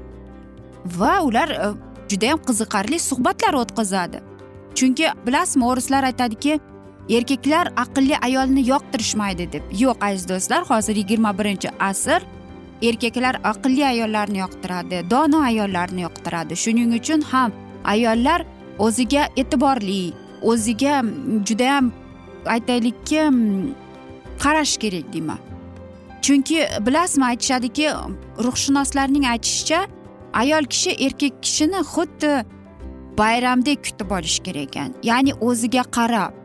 Va 0.98 1.14
ular 1.28 1.48
e, 1.50 1.68
judayam 2.10 2.38
qiziqarli 2.48 2.98
suhbatlar 3.08 3.54
o'tkazadi. 3.62 4.18
Chunki 4.78 5.06
bilasizmi 5.26 5.64
o'rislar 5.70 6.04
aytadiki 6.10 6.60
erkaklar 7.10 7.72
aqlli 7.76 8.16
ayolni 8.18 8.62
yoqtirishmaydi 8.68 9.52
deb. 9.52 9.62
Yo'q 9.72 9.96
aziz 10.00 10.28
do'stlar 10.28 10.62
hozir 10.70 10.96
yigirma 10.96 11.32
birinchi 11.38 11.68
asr. 11.80 12.22
Erkaklar 12.82 13.40
aqlli 13.44 13.84
ayollarni 13.86 14.38
yoqtiradi 14.44 15.10
dono 15.10 15.40
ayollarni 15.50 16.00
yoqtiradi. 16.06 16.56
Shuning 16.64 16.94
uchun 17.00 17.20
ham 17.32 17.52
ayollar 17.84 18.44
o'ziga 18.78 19.28
e'tiborli 19.36 20.12
o'ziga 20.42 21.02
judayam 21.48 21.92
aytaylikki 22.46 23.22
qarash 24.42 24.76
kerak 24.82 25.12
deyman. 25.12 25.38
Chunki 26.22 26.58
bilasizmi 26.86 27.24
aytishadiki 27.24 27.86
ruhshunoslarning 28.44 29.24
aytishicha 29.34 29.80
ayol 30.32 30.64
kishi 30.72 30.90
erkak 31.06 31.42
kishini 31.42 31.80
xuddi 31.94 32.32
bayramdek 33.18 33.78
kutib 33.86 34.10
olish 34.10 34.38
kerak 34.46 34.68
ekan. 34.68 34.90
Ya'ni 35.02 35.32
o'ziga 35.48 35.82
qarab 35.96 36.37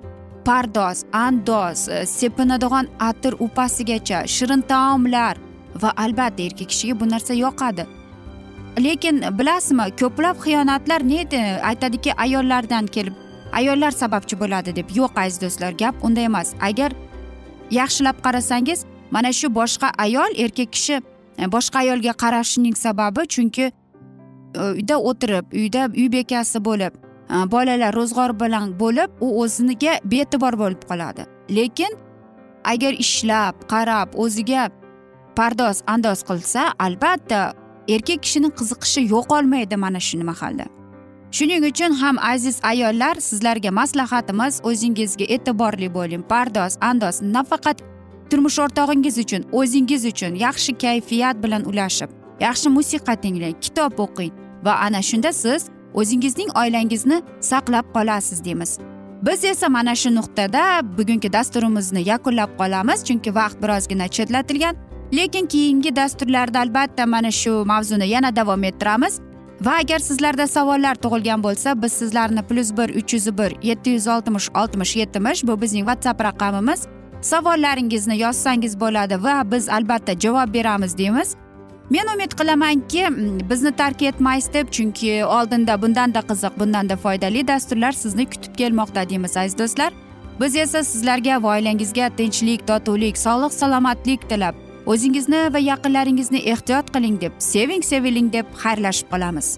pardoz 0.46 1.04
andoz 1.14 1.90
e, 1.90 2.06
sepinadigan 2.06 2.88
atir 3.00 3.34
upasigacha 3.40 4.28
shirin 4.28 4.62
taomlar 4.62 5.38
va 5.82 5.94
albatta 5.98 6.44
erkak 6.44 6.70
kishiga 6.70 7.00
bu 7.00 7.10
narsa 7.10 7.34
yoqadi. 7.34 7.86
Lekin 8.86 9.24
bilasizmi 9.40 9.84
ko'plab 10.00 10.38
xiyonatlar 10.46 11.02
nedi 11.08 11.42
aytadiki 11.70 12.14
ayollardan 12.14 12.86
kelib 12.88 13.14
ayollar 13.52 13.92
sababchi 13.92 14.40
bo'ladi 14.40 14.76
deb. 14.76 14.88
Yo'q 14.96 15.20
aziz 15.24 15.42
do'stlar 15.42 15.72
gap 15.72 15.96
unda 16.04 16.20
emas. 16.20 16.54
Agar 16.62 16.92
yaxshilab 17.72 18.18
qarasangiz 18.26 18.86
mana 19.12 19.34
shu 19.34 19.48
boshqa 19.56 19.92
ayol 19.98 20.32
erkak 20.38 20.72
kishi 20.72 21.02
e, 21.40 21.46
boshqa 21.56 21.80
ayolga 21.80 22.14
qarashining 22.24 22.76
sababi 22.76 23.28
chunki 23.28 23.66
e, 24.60 24.62
uyda 24.78 24.98
o'tirib 25.10 25.46
uyda 25.62 25.88
uy 25.98 26.12
bekasi 26.12 26.66
bo'lib 26.70 27.03
Э, 27.30 27.52
bolalar 27.52 27.96
ro'zg'or 27.96 28.40
bilan 28.40 28.74
bo'lib 28.80 29.10
u 29.22 29.28
o'ziga 29.42 29.94
bee'tibor 30.12 30.54
bo'lib 30.60 30.84
qoladi. 30.90 31.26
Lekin 31.50 31.92
agar 32.64 32.94
ishlab 33.06 33.56
qarab 33.74 34.10
o'ziga 34.24 34.70
pardoz 35.36 35.82
andoz 35.88 36.20
qilsa 36.30 36.62
albatta 36.80 37.42
erkak 37.96 38.20
kishini 38.26 38.50
qiziqishi 38.60 39.02
yo'qolmaydi 39.14 39.76
mana 39.78 40.00
shu 40.00 40.24
mahalda. 40.32 40.66
Shuning 41.38 41.64
uchun 41.72 41.92
ham 42.02 42.18
aziz 42.34 42.60
ayollar 42.72 43.16
sizlarga 43.30 43.72
maslahatimiz 43.80 44.62
o'zingizga 44.70 45.26
e'tiborli 45.36 45.88
bo'ling. 45.98 46.24
Pardoz 46.34 46.74
andoz 46.90 47.16
nafaqat 47.36 47.78
turmush 48.30 48.60
o'rtog'ingiz 48.64 49.18
uchun 49.24 49.42
o'zingiz 49.60 50.06
uchun 50.12 50.34
yaxshi 50.46 50.72
kayfiyat 50.84 51.36
bilan 51.44 51.64
ulashib 51.70 52.10
yaxshi 52.46 52.70
musiqa 52.78 53.14
tinglang 53.24 53.56
kitob 53.66 53.94
o'qing 54.06 54.32
va 54.66 54.74
ana 54.86 55.02
shunda 55.10 55.32
siz 55.44 55.62
o'zingizning 55.94 56.50
oilangizni 56.62 57.22
saqlab 57.40 57.86
qolasiz 57.96 58.46
deymiz. 58.46 58.80
Biz 59.26 59.46
esa 59.46 59.70
mana 59.70 59.96
shu 59.96 60.16
nuqtada 60.16 60.64
bugungi 60.98 61.34
dasturimizni 61.34 62.02
yakunlab 62.10 62.52
qolamiz 62.60 63.04
chunki 63.08 63.36
vaqt 63.36 63.62
birozgina 63.64 64.08
chetlatilgan. 64.08 64.76
Lekin 65.14 65.46
keyingi 65.46 65.96
dasturlarda 65.96 66.60
albatta 66.60 67.06
mana 67.06 67.32
shu 67.32 67.66
mavzuni 67.66 68.08
yana 68.10 68.36
davom 68.36 68.64
ettiramiz. 68.64 69.20
Va 69.62 69.74
agar 69.82 70.00
sizlarda 70.00 70.48
savollar 70.48 70.96
tug'ilgan 70.96 71.44
bo'lsa 71.44 71.82
biz 71.82 71.94
sizlarni 71.94 72.42
plyus 72.50 72.72
bir 72.78 72.90
uch 73.00 73.14
yuz 73.14 73.38
bir 73.38 73.52
yetti 73.64 73.90
yuz 73.90 74.08
oltmish 74.08 74.50
oltmish 74.62 74.96
yetmish 74.96 75.44
bu 75.48 75.62
bizning 75.62 75.86
whatsapp 75.90 76.24
raqamimiz. 76.24 76.88
Savollaringizni 77.22 78.18
yozsangiz 78.20 78.80
bo'ladi 78.80 79.24
va 79.24 79.52
biz 79.52 79.70
albatta 79.70 80.20
javob 80.20 80.54
beramiz 80.54 80.98
deymiz. 80.98 81.36
Men 81.90 82.08
umid 82.14 82.32
qilamanki 82.40 83.08
bizni 83.50 83.72
tark 83.76 84.02
etmaysiz 84.02 84.54
deb 84.54 84.72
chunki 84.72 85.26
oldinda 85.26 85.82
bundanda 85.82 86.20
qiziq 86.20 86.60
bundanda 86.60 86.98
foydali 86.98 87.48
dasturlar 87.48 87.92
sizni 87.92 88.26
kutib 88.26 88.56
kelmoqda 88.56 89.10
deymiz 89.10 89.38
aziz 89.38 89.58
do'stlar. 89.58 89.94
Biz 90.42 90.56
esa 90.56 90.84
sizlarga 90.84 91.44
va 91.44 91.56
oilangizga 91.56 92.10
tinchlik 92.18 92.68
totuvlik 92.68 93.18
sog'lik 93.18 93.54
salomatlik 93.54 94.30
tilab 94.30 94.56
o'zingizni 94.86 95.42
va 95.54 95.60
yaqinlaringizni 95.72 96.42
ehtiyot 96.54 96.90
qiling 96.96 97.22
deb 97.22 97.38
seving 97.52 97.84
seviling 97.92 98.34
deb 98.34 98.58
xayrlashib 98.64 99.14
qolamiz. 99.14 99.58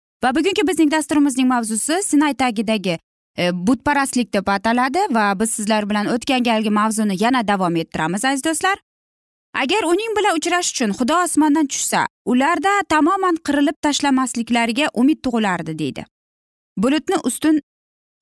Va 0.23 0.35
bugungi 0.35 0.67
bizning 0.67 0.91
dasturimizning 0.91 1.47
mavzusi 1.47 2.03
sinay 2.03 2.33
tagidagi 2.33 2.97
e, 3.37 3.51
butparastlik 3.67 4.33
deb 4.33 4.47
ataladi 4.47 4.99
va 5.17 5.39
biz 5.39 5.49
sizlar 5.57 5.89
bilan 5.89 6.11
o'tgan 6.13 6.43
galgi 6.43 6.69
mavzuni 6.69 7.17
yana 7.23 7.47
davom 7.47 7.75
ettiramiz 7.75 8.25
aziz 8.25 8.43
do'stlar. 8.43 8.77
Agar 9.53 9.83
uning 9.83 10.13
bilan 10.17 10.37
uchrashish 10.37 10.73
uchun 10.75 10.93
xudo 10.99 11.17
osmondan 11.23 11.67
tushsa 11.67 12.05
ularda 12.25 12.73
tamoman 12.89 13.35
qirilib 13.47 13.77
tashlamasliklariga 13.87 14.87
umid 14.93 15.19
tug'ilardi 15.25 15.77
deydi. 15.79 16.05
Bulutni 16.77 17.17
ustun 17.29 17.59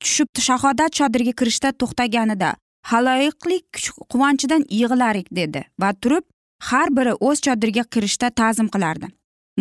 tushib 0.02 0.42
shahodat 0.48 0.96
chodiriga 1.00 1.34
kirishda 1.40 1.72
to'xtaganida 1.84 2.56
haloyiqlik 2.92 3.86
quvonchidan 4.12 4.66
yig'larik 4.80 5.28
dedi 5.42 5.64
va 5.82 5.94
turib 6.02 6.26
har 6.72 6.90
biri 6.98 7.14
o'z 7.28 7.42
chodiriga 7.46 7.84
kirishda 7.84 8.30
ta'zim 8.30 8.68
qilardi. 8.76 9.08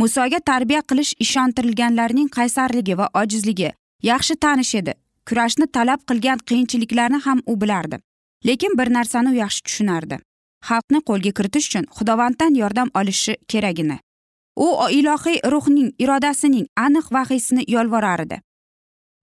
Musoga 0.00 0.40
tarbiya 0.50 0.80
qilish 0.90 1.12
ishontirilganlarning 1.24 2.28
qaysarligi 2.36 2.98
va 3.00 3.06
ojizligi 3.20 3.70
yaxshi 4.10 4.34
tanish 4.44 4.74
edi. 4.80 4.94
Kurashni 5.28 5.66
talab 5.76 6.00
qilgan 6.08 6.38
qiyinchiliklarni 6.48 7.18
ham 7.26 7.42
u 7.46 7.60
bilardi 7.60 7.98
lekin 8.46 8.78
bir 8.78 8.88
narsani 8.96 9.28
u 9.34 9.38
yaxshi 9.42 9.62
tushunardi. 9.66 10.16
Xalqni 10.68 11.00
qo'lga 11.08 11.32
kiritish 11.38 11.66
uchun 11.68 11.84
xudovanddan 11.96 12.54
yordam 12.62 12.88
olishi 13.00 13.36
keragini. 13.48 13.98
U 14.56 14.68
ilohiy 14.98 15.38
ruhning 15.52 15.90
irodasining 15.98 16.66
aniq 16.86 17.06
vahiysini 17.16 17.64
yolvorardi 17.74 18.38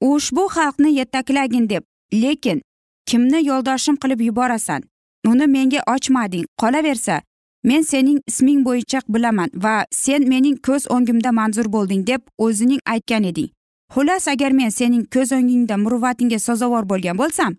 ushbu 0.01 0.47
xalqni 0.55 0.89
yetaklagin 0.99 1.69
deb 1.69 1.83
lekin 2.13 2.61
kimni 3.05 3.39
yo'ldoshim 3.47 3.95
qilib 4.03 4.21
yuborasan 4.27 4.83
uni 5.31 5.47
menga 5.47 5.81
ochmading 5.95 6.45
qolaversa 6.61 7.21
men 7.69 7.81
sening 7.81 8.19
isming 8.27 8.61
bo'yicha 8.65 8.99
bilaman 9.09 9.49
va 9.65 9.75
sen 9.91 10.29
mening 10.29 10.57
ko'z 10.67 10.83
o'ngimda 10.95 11.31
manzur 11.39 11.67
bo'lding 11.75 12.07
deb 12.07 12.21
o'zining 12.37 12.81
aytgan 12.93 13.23
eding. 13.31 13.49
Xullas 13.93 14.27
agar 14.27 14.51
men 14.51 14.69
sening 14.69 15.05
ko'z 15.13 15.31
o'ngingda 15.37 15.77
muruvvatingga 15.83 16.39
sazovor 16.39 16.85
bo'lgan 16.91 17.17
bo'lsam 17.21 17.57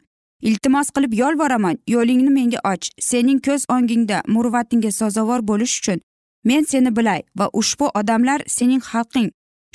iltimos 0.50 0.90
qilib 0.94 1.12
yolvoraman 1.22 1.76
yo'lingni 1.94 2.30
menga 2.38 2.58
och. 2.72 2.84
Sening 3.00 3.40
ko'z 3.46 3.62
o'ngingda 3.76 4.22
muruvvatingga 4.34 4.90
sazovor 5.00 5.40
bo'lish 5.50 5.74
uchun 5.80 6.00
men 6.44 6.62
seni 6.64 6.96
bilay 6.96 7.20
va 7.38 7.46
ushbu 7.52 7.86
odamlar 8.00 8.40
sening 8.46 8.82
xalqing. 8.90 9.30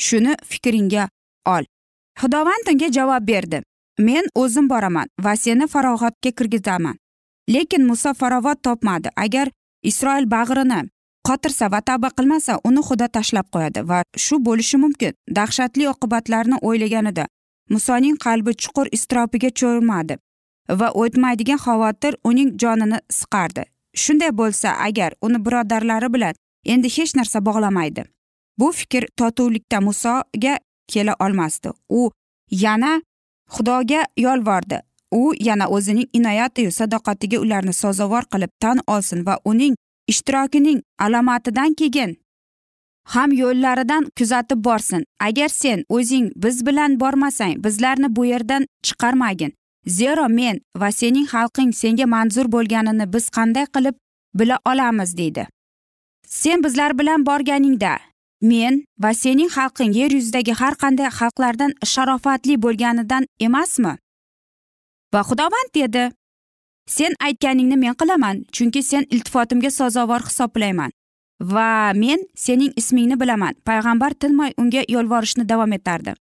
Shuni 0.06 0.34
fikringga 0.50 1.10
ol. 1.46 1.64
Xudovand 2.20 2.66
unga 2.72 2.88
javob 2.98 3.28
berdi. 3.28 3.62
Men 4.00 4.26
o'zim 4.36 4.70
boraman 4.70 5.08
va 5.24 5.36
seni 5.36 5.66
farog'atga 5.74 6.32
kirgizaman 6.38 6.96
lekin 7.54 7.84
muso 7.90 8.14
farog'at 8.14 8.64
topmadi. 8.64 9.10
Agar 9.16 9.48
isroil 9.90 10.26
bag'rini 10.36 10.82
qotirsa 11.28 11.72
va 11.72 11.82
tavba 11.82 12.10
qilmasa 12.18 12.60
uni 12.70 12.82
xudo 12.88 13.08
tashlab 13.18 13.48
qo'yadi 13.54 13.82
va 13.90 14.00
shu 14.26 14.36
bo'lishi 14.48 14.78
mumkin. 14.84 15.14
Dahshatli 15.38 15.88
oqibatlarni 15.94 16.58
o'ylaganida 16.68 17.26
musoning 17.74 18.18
qalbi 18.26 18.52
chuqur 18.62 18.88
iztirobiga 18.98 19.50
cho'madi 19.60 20.18
va 20.80 20.88
o'tmaydigan 21.02 21.60
xavotir 21.66 22.14
uning 22.30 22.50
jonini 22.62 23.00
siqardi. 23.20 23.64
Shunday 24.02 24.32
bo'lsa 24.42 24.70
agar 24.88 25.12
uni 25.26 25.40
birodarlari 25.46 26.10
bilan 26.14 26.36
endi 26.74 26.90
hech 26.98 27.16
narsa 27.20 27.46
bog'lamaydi. 27.48 28.04
Bu 28.60 28.72
fikr 28.80 29.04
totuvlikda 29.20 29.82
musoga 29.88 30.56
kela 30.92 31.16
olmasdi. 31.26 31.70
U 31.90 32.12
yana 32.64 33.02
xudoga 33.56 34.02
yolvordi. 34.18 34.78
U 35.12 35.34
yana 35.40 35.68
o'zining 35.68 36.10
inoyatiyu 36.14 36.72
sadoqatiga 36.72 37.38
ularni 37.40 37.74
sazovor 37.74 38.24
qilib 38.32 38.52
tan 38.60 38.78
olsin 38.88 39.26
va 39.26 39.40
uning 39.46 39.76
ishtirokining 40.08 40.82
alomatidan 41.00 41.74
keyin 41.74 42.18
ham 43.14 43.32
yo'llaridan 43.32 44.08
kuzatib 44.18 44.64
borsin. 44.64 45.04
Agar 45.20 45.50
sen 45.50 45.84
o'zing 45.90 46.32
biz 46.36 46.66
bilan 46.66 47.00
bormasang 47.00 47.64
bizlarni 47.64 48.16
bu 48.16 48.26
yerdan 48.26 48.68
chiqarmagin. 48.84 49.54
Zero 49.88 50.30
men 50.30 50.60
va 50.78 50.92
sening 50.92 51.28
xalqing 51.34 51.72
senga 51.74 52.06
manzur 52.06 52.52
bo'lganini 52.52 53.14
biz 53.14 53.30
qanday 53.30 53.66
qilib 53.76 53.96
bila 54.34 54.60
olamiz 54.66 55.18
deydi. 55.18 55.48
Sen 56.28 56.64
bizlar 56.64 57.00
bilan 57.00 57.26
borganingda 57.26 57.98
men 58.42 58.84
va 59.00 59.14
sening 59.14 59.50
xalqing 59.50 59.96
yer 59.96 60.12
yuzidagi 60.12 60.54
har 60.62 60.74
qanday 60.84 61.10
xalqlardan 61.20 61.72
sharofatli 61.94 62.62
bo'lganidan 62.62 63.26
emasmi? 63.40 63.98
Va 65.14 65.22
xudovand 65.24 65.70
dedi. 65.76 66.10
Sen 66.88 67.14
aytganingni 67.20 67.78
men 67.78 67.96
qilaman 67.96 68.44
chunki 68.52 68.82
sen 68.84 69.06
iltifotimga 69.10 69.70
sazovor 69.72 70.26
hisoblayman. 70.28 70.92
Va 71.42 71.94
men 71.94 72.20
sening 72.36 72.74
ismingni 72.76 73.20
bilaman. 73.20 73.56
Payg'ambar 73.66 74.14
tinmay 74.14 74.54
unga 74.58 74.84
yolvorishni 74.90 75.48
davom 75.50 75.74
etardi. 75.74 76.14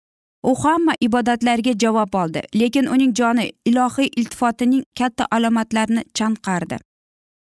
U 0.42 0.54
hamma 0.62 0.94
ibodatlarga 1.00 1.72
javob 1.82 2.14
oldi 2.14 2.42
lekin 2.54 2.86
uning 2.94 3.12
joni 3.16 3.50
ilohiy 3.66 4.08
iltifotining 4.16 4.84
katta 4.98 5.26
alomatlarini 5.30 6.04
chanqardi. 6.14 6.78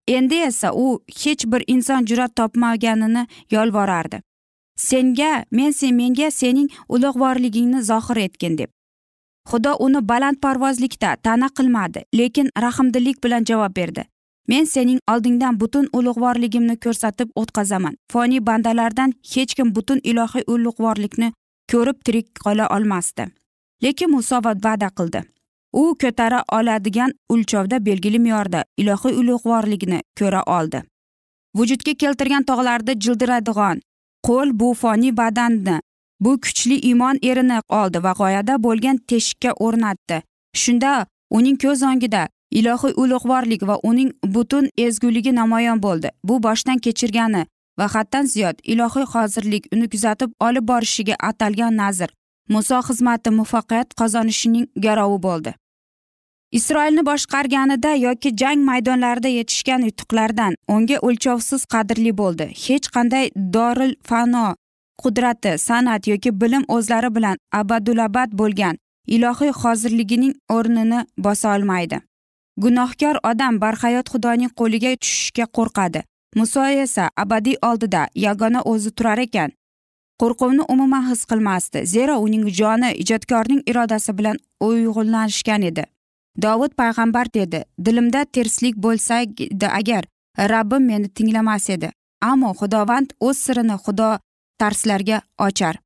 Endi 0.08 0.36
esa 0.36 0.74
u 0.74 1.00
hech 1.24 1.46
bir 1.52 1.64
inson 1.68 2.06
jur'at 2.06 2.36
topmaganini 2.36 3.28
yolvorardi. 3.52 4.22
Senga 4.78 5.46
men 5.52 5.72
sen 5.72 5.96
menga 5.96 6.32
sening 6.32 6.70
ulug'vorligingni 6.90 7.82
zohir 7.82 8.18
etgin 8.18 8.58
deb. 8.58 8.70
Xudo 9.50 9.76
uni 9.80 10.02
balandparvozlikda 10.10 11.16
ta'na 11.24 11.48
qilmadi 11.58 12.04
lekin 12.20 12.50
rahmdillik 12.66 13.24
bilan 13.24 13.44
javob 13.50 13.76
berdi. 13.76 14.04
Men 14.48 14.66
sening 14.66 15.00
oldingdan 15.12 15.60
butun 15.60 15.88
ulug'vorligimni 15.98 16.76
ko'rsatib 16.84 17.30
o'tkazaman 17.42 17.96
foniy 18.14 18.42
bandalardan 18.48 19.14
hech 19.34 19.56
kim 19.56 19.76
butun 19.76 20.00
ilohiy 20.04 20.44
ulug'vorlikni 20.48 21.30
ko'rib 21.72 21.98
tirik 22.06 22.28
qola 22.44 22.68
olmasdi. 22.76 23.28
Lekin 23.84 24.12
muso 24.12 24.42
va'da 24.46 24.90
qildi. 24.98 25.22
U 25.74 25.96
ko'tara 26.02 26.44
oladigan 26.58 27.12
o'lchovda 27.30 27.86
belgili 27.86 28.20
me'yorda 28.20 28.64
ilohiy 28.78 29.14
ulug'vorligini 29.22 30.00
ko'ra 30.20 30.44
oldi. 30.58 30.84
Vujudga 31.58 31.94
keltirgan 32.02 32.44
tog'larda 32.44 32.94
jildiradigan 33.04 33.82
qo'l 34.28 34.50
bu 34.60 34.74
foniy 34.74 35.18
badanni 35.18 35.80
bu 36.24 36.32
kuchli 36.44 36.78
iymon 36.90 37.18
erini 37.30 37.60
oldi 37.80 38.04
va 38.04 38.14
g'oyada 38.20 38.56
bo'lgan 38.66 38.98
teshikka 39.10 39.52
o'rnatdi. 39.66 40.18
Shunda 40.62 40.92
uning 41.38 41.58
ko'z 41.64 41.84
o'ngida 41.90 42.24
ilohiy 42.60 42.94
ulug'vorlik 43.04 43.62
va 43.70 43.76
uning 43.90 44.12
butun 44.36 44.70
ezguligi 44.86 45.36
namoyon 45.36 45.84
bo'ldi. 45.86 46.10
Bu 46.24 46.44
boshdan 46.44 46.78
kechirgani 46.86 47.46
va 47.80 47.88
haddan 47.96 48.26
ziyod 48.34 48.58
ilohiy 48.64 49.06
hozirlik 49.14 49.68
uni 49.74 49.90
kuzatib 49.94 50.32
olib 50.48 50.68
borishiga 50.72 51.16
atalgan 51.30 51.76
nazr 51.82 52.10
muso 52.50 52.80
xizmati 52.88 53.30
muvaffaqiyat 53.40 53.94
qozonishining 54.00 54.66
garovi 54.86 55.20
bo'ldi. 55.28 55.54
Isroilni 56.58 57.04
boshqarganida 57.06 57.92
yoki 58.08 58.30
jang 58.42 58.60
maydonlarida 58.70 59.30
yetishgan 59.38 59.82
yutuqlardan 59.90 60.58
unga 60.74 60.98
o'lchovsiz 61.08 61.62
qadrli 61.74 62.12
bo'ldi. 62.22 62.46
Hech 62.66 62.90
qanday 62.96 63.26
doril 63.56 63.96
fano 64.10 64.48
qudrati 65.02 65.58
san'at 65.58 66.08
yoki 66.08 66.42
bilim 66.42 66.64
o'zlari 66.68 67.16
bilan 67.16 67.38
abadulabad 67.52 68.30
bo'lgan 68.40 68.78
ilohiy 69.08 69.52
hozirligining 69.62 70.34
o'rnini 70.50 71.06
bosa 71.18 71.56
olmaydi. 71.56 72.02
Gunohkor 72.58 73.16
odam 73.32 73.62
barhayot 73.62 74.10
xudoning 74.14 74.52
qo'liga 74.60 74.92
tushishga 75.02 75.46
qo'rqadi. 75.58 76.04
Muso 76.36 76.66
esa 76.66 77.10
abadiy 77.18 77.58
oldida 77.70 78.08
yagona 78.16 78.62
o'zi 78.62 78.92
turar 78.92 79.18
ekan. 79.18 79.52
Qo'rquvni 80.22 80.64
umuman 80.74 81.10
his 81.10 81.26
qilmasdi 81.26 81.86
zero 81.86 82.16
uning 82.26 82.46
joni 82.60 82.90
ijodkorning 83.04 83.62
irodasi 83.70 84.18
bilan 84.18 84.38
uyg'unlashgan 84.68 85.62
edi. 85.70 85.84
Dovud 86.42 86.72
payg'ambar 86.82 87.34
dedi 87.34 87.64
dilimda 87.86 88.26
terslik 88.26 88.76
bo'lsa 88.86 89.16
agar 89.80 90.04
rabbim 90.38 90.84
meni 90.86 91.08
tinglamas 91.10 91.70
edi 91.70 91.90
ammo 92.22 92.54
xudovand 92.60 93.10
o'z 93.20 93.38
sirini 93.46 93.78
xudo 93.86 94.10
tarslarga 94.62 95.22
ochar. 95.48 95.80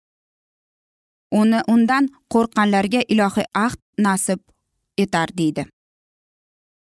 Uni 1.31 1.59
undan 1.67 2.09
qo'rqqanlarga 2.33 3.01
ilohiy 3.13 3.47
ahd 3.65 3.79
nasib 3.97 4.39
etar 4.97 5.33
deydi. 5.39 5.65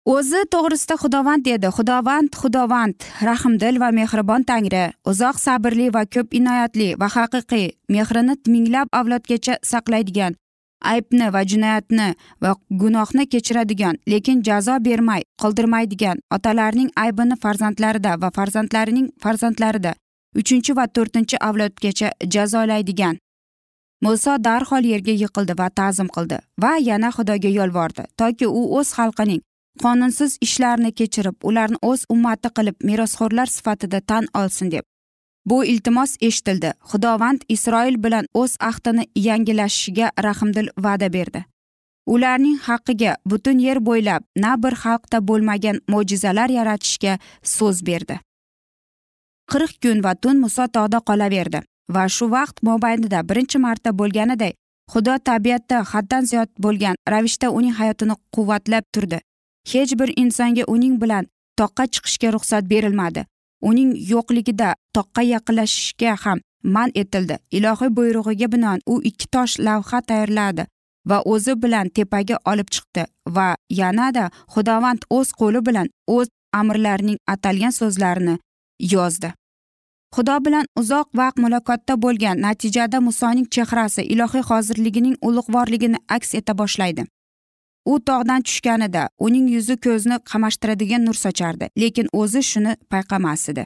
O'zi 0.07 0.41
to'g'risida 0.53 0.95
xudovand 1.03 1.43
dedi 1.45 1.67
xudovand 1.77 2.35
xudovand. 2.41 2.97
Rahmdil 3.29 3.79
va 3.83 3.89
mehribon 3.91 4.43
tangri. 4.49 4.85
Uzoq 5.11 5.39
sabrli 5.45 5.87
va 5.95 6.05
ko'p 6.05 6.33
inoyatli 6.39 6.89
va 7.01 7.07
haqiqiy. 7.15 7.71
Mehrini 7.89 8.35
minglab 8.53 8.87
avlodgacha 8.99 9.57
saqlaydigan 9.71 10.37
aybni 10.81 11.29
va 11.33 11.41
jinoyatni 11.51 12.07
va 12.41 12.55
gunohni 12.69 13.25
kechiradigan 13.33 13.97
lekin 14.07 14.43
jazo 14.47 14.77
bermay 14.87 15.23
qoldirmaydigan 15.41 16.17
otalarning 16.35 16.89
aybini 17.03 17.35
farzandlarida 17.43 18.17
va 18.21 18.29
farzandlarining 18.37 19.07
farzandlarida 19.23 19.93
uchinchi 20.39 20.75
va 20.79 20.85
to'rtinchi 20.95 21.37
avlodgacha 21.47 22.09
jazolaydigan. 22.33 23.17
Muso 24.01 24.37
darhol 24.47 24.83
yerga 24.93 25.13
yiqildi 25.23 25.53
va 25.59 25.67
ta'zim 25.79 26.09
qildi 26.15 26.37
va 26.63 26.73
yana 26.89 27.09
xudoga 27.15 27.49
yolvordi. 27.59 28.03
Toki 28.19 28.47
u 28.59 28.61
o'z 28.79 28.89
xalqining 28.97 29.41
qonunsiz 29.83 30.37
ishlarini 30.41 30.91
kechirib 30.99 31.35
ularni 31.49 31.77
o'z 31.89 32.05
ummati 32.13 32.49
qilib 32.57 32.77
merosxo'rlar 32.89 33.47
sifatida 33.55 33.99
tan 34.11 34.29
olsin 34.41 34.71
deb. 34.71 34.85
Bu 35.49 35.65
iltimos 35.65 36.15
eshitildi. 36.21 36.73
Xudovand 36.91 37.41
isroil 37.55 37.97
bilan 38.03 38.25
o'z 38.33 38.57
ahdini 38.69 39.05
yangilashishiga 39.27 40.11
rahmdil 40.27 40.67
va'da 40.85 41.13
berdi. 41.13 41.45
Ularning 42.13 42.57
haqqiga 42.67 43.15
butun 43.25 43.59
yer 43.67 43.79
bo'ylab 43.89 44.23
na 44.43 44.55
bir 44.63 44.73
xalqda 44.83 45.27
bo'lmagan 45.29 45.77
mo'jizalar 45.93 46.49
yaratishga 46.59 47.19
so'z 47.55 47.85
berdi. 47.89 48.19
Qirq 49.51 49.73
kun 49.83 50.03
va 50.05 50.13
tun 50.15 50.37
muso 50.43 50.63
tog'da 50.75 50.99
qolaverdi. 51.09 51.59
Va 51.95 52.03
shu 52.15 52.25
vaqt 52.35 52.57
mobaynida 52.67 53.19
birinchi 53.29 53.57
marta 53.65 53.89
bo'lganiday 53.99 54.53
xudo 54.91 55.13
tabiatda 55.29 55.77
haddan 55.91 56.23
ziyod 56.29 56.49
bo'lgan 56.63 56.95
ravishda 57.11 57.47
uning 57.57 57.73
hayotini 57.79 58.15
quvvatlab 58.35 58.85
turdi. 58.93 59.19
Hech 59.71 59.93
bir 59.99 60.09
insonga 60.23 60.63
uning 60.73 60.95
bilan 61.01 61.23
toqqa 61.59 61.83
chiqishga 61.93 62.29
ruxsat 62.35 62.63
berilmadi. 62.71 63.21
Uning 63.69 63.91
yo'qligida 64.11 64.69
toqqa 64.95 65.21
yaqinlashishga 65.33 66.15
ham 66.23 66.39
man 66.75 66.89
etildi. 67.01 67.35
Ilohiy 67.57 67.91
buyrug'iga 67.97 68.47
binoan 68.53 68.79
u 68.93 68.95
ikki 69.09 69.27
tosh 69.33 69.53
lavha 69.65 69.99
tayyorladi 70.09 70.63
va 71.09 71.17
o'zi 71.33 71.53
bilan 71.63 71.87
tepaga 71.95 72.37
olib 72.51 72.67
chiqdi 72.75 73.03
va 73.35 73.47
yanada 73.79 74.25
xudovand 74.53 75.01
o'z 75.17 75.29
qo'li 75.39 75.61
bilan 75.67 75.87
o'z 76.15 76.27
amirlarining 76.59 77.19
atalgan 77.33 77.73
so'zlarini 77.79 78.35
yozdi. 78.79 79.33
Xudo 80.15 80.37
bilan 80.45 80.65
uzoq 80.79 81.07
vaqt 81.19 81.37
muloqotda 81.43 81.95
bo'lgan 82.03 82.41
natijada 82.41 82.99
musoning 83.07 83.47
chehrasi 83.55 84.01
ilohiy 84.13 84.43
hozirligining 84.49 85.15
ulug'vorligini 85.27 85.99
aks 86.15 86.35
eta 86.39 86.53
boshlaydi. 86.57 87.03
U 87.91 87.99
tog'dan 88.09 88.41
tushganida 88.47 89.03
uning 89.25 89.47
yuzi 89.55 89.75
ko'zni 89.85 90.17
qamashtiradigan 90.31 91.05
nur 91.07 91.17
sochardi 91.23 91.69
lekin 91.83 92.07
o'zi 92.21 92.41
shuni 92.51 92.73
payqamas 92.91 93.49
edi. 93.51 93.65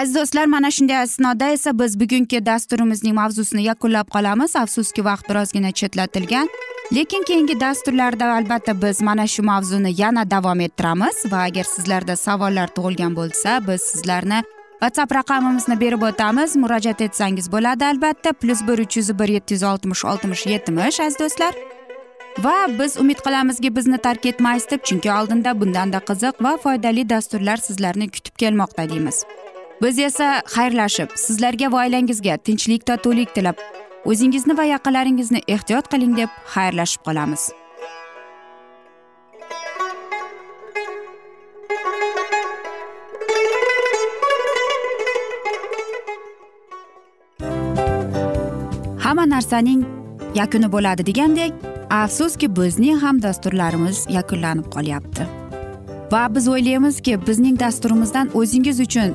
Aziz 0.00 0.14
do'stlar 0.14 0.46
mana 0.46 0.70
shunday 0.70 0.96
asnoda 0.96 1.48
esa 1.48 1.78
biz 1.78 2.00
bugungi 2.00 2.46
dasturimizning 2.46 3.14
mavzusini 3.14 3.62
yakunlab 3.62 4.08
qolamiz. 4.14 4.56
Afsuski 4.56 5.04
vaqt 5.04 5.28
birozgina 5.28 5.72
chetlatilgan. 5.72 6.48
Lekin 6.94 7.22
keyingi 7.22 7.60
dasturlarda 7.60 8.32
albatta 8.32 8.82
biz 8.82 9.02
mana 9.02 9.26
shu 9.26 9.42
mavzuni 9.42 9.92
yana 10.00 10.30
davom 10.30 10.60
ettiramiz. 10.60 11.16
Va 11.32 11.38
agar 11.48 11.64
sizlarda 11.64 12.16
savollar 12.16 12.68
tug'ilgan 12.76 13.16
bo'lsa 13.16 13.60
biz 13.68 13.80
sizlarni 13.92 14.42
whatsapp 14.80 15.14
raqamimizni 15.14 15.80
berib 15.80 16.02
o'tamiz. 16.02 16.56
Murojaat 16.56 17.00
etsangiz 17.00 17.52
bo'ladi 17.52 17.84
albatta. 17.84 18.32
Plyus 18.32 18.60
bir 18.68 18.78
uch 18.84 18.96
yuz 18.96 19.18
bir 19.18 19.28
yetti 19.28 19.54
yuz 19.54 19.62
oltmish 19.62 20.04
oltmish 20.04 20.46
yetmish 20.46 21.00
aziz 21.00 21.18
do'stlar. 21.20 21.54
Va 22.44 22.56
biz 22.78 23.00
umid 23.00 23.18
qilamizki 23.26 23.76
bizni 23.76 23.98
tark 23.98 24.26
etmaysiz 24.26 24.70
deb 24.70 24.82
chunki 24.84 25.12
oldinda 25.12 25.60
bundanda 25.60 25.98
qiziq 26.08 26.44
va 26.44 26.56
foydali 26.64 27.08
dasturlar 27.08 27.56
sizlarni 27.56 28.10
kutib 28.10 28.34
kelmoqda 28.42 28.88
deymiz. 28.90 29.24
Biz 29.82 29.98
esa 29.98 30.42
xayrlashib 30.54 31.08
sizlarga 31.16 31.72
va 31.72 31.82
oilangizga 31.84 32.36
tinchlik 32.48 32.86
totuvlik 32.86 33.34
tilab 33.34 33.60
o'zingizni 34.10 34.56
va 34.58 34.64
yaqinlaringizni 34.64 35.40
ehtiyot 35.54 35.90
qiling 35.92 36.16
deb 36.16 36.30
xayrlashib 36.54 37.02
qolamiz. 37.08 37.42
Hamma 49.04 49.24
narsaning 49.34 49.84
yakuni 50.40 50.72
bo'ladi 50.72 51.06
degandek 51.10 51.52
afsuski 52.00 52.56
bizning 52.56 52.98
ham 53.04 53.22
dasturlarimiz 53.22 54.06
yakunlanib 54.18 54.72
qolyapti. 54.74 55.28
Va 56.12 56.26
biz 56.34 56.48
o'ylaymizki 56.48 57.20
bizning 57.28 57.60
dasturimizdan 57.60 58.30
o'zingiz 58.40 58.80
uchun 58.80 59.14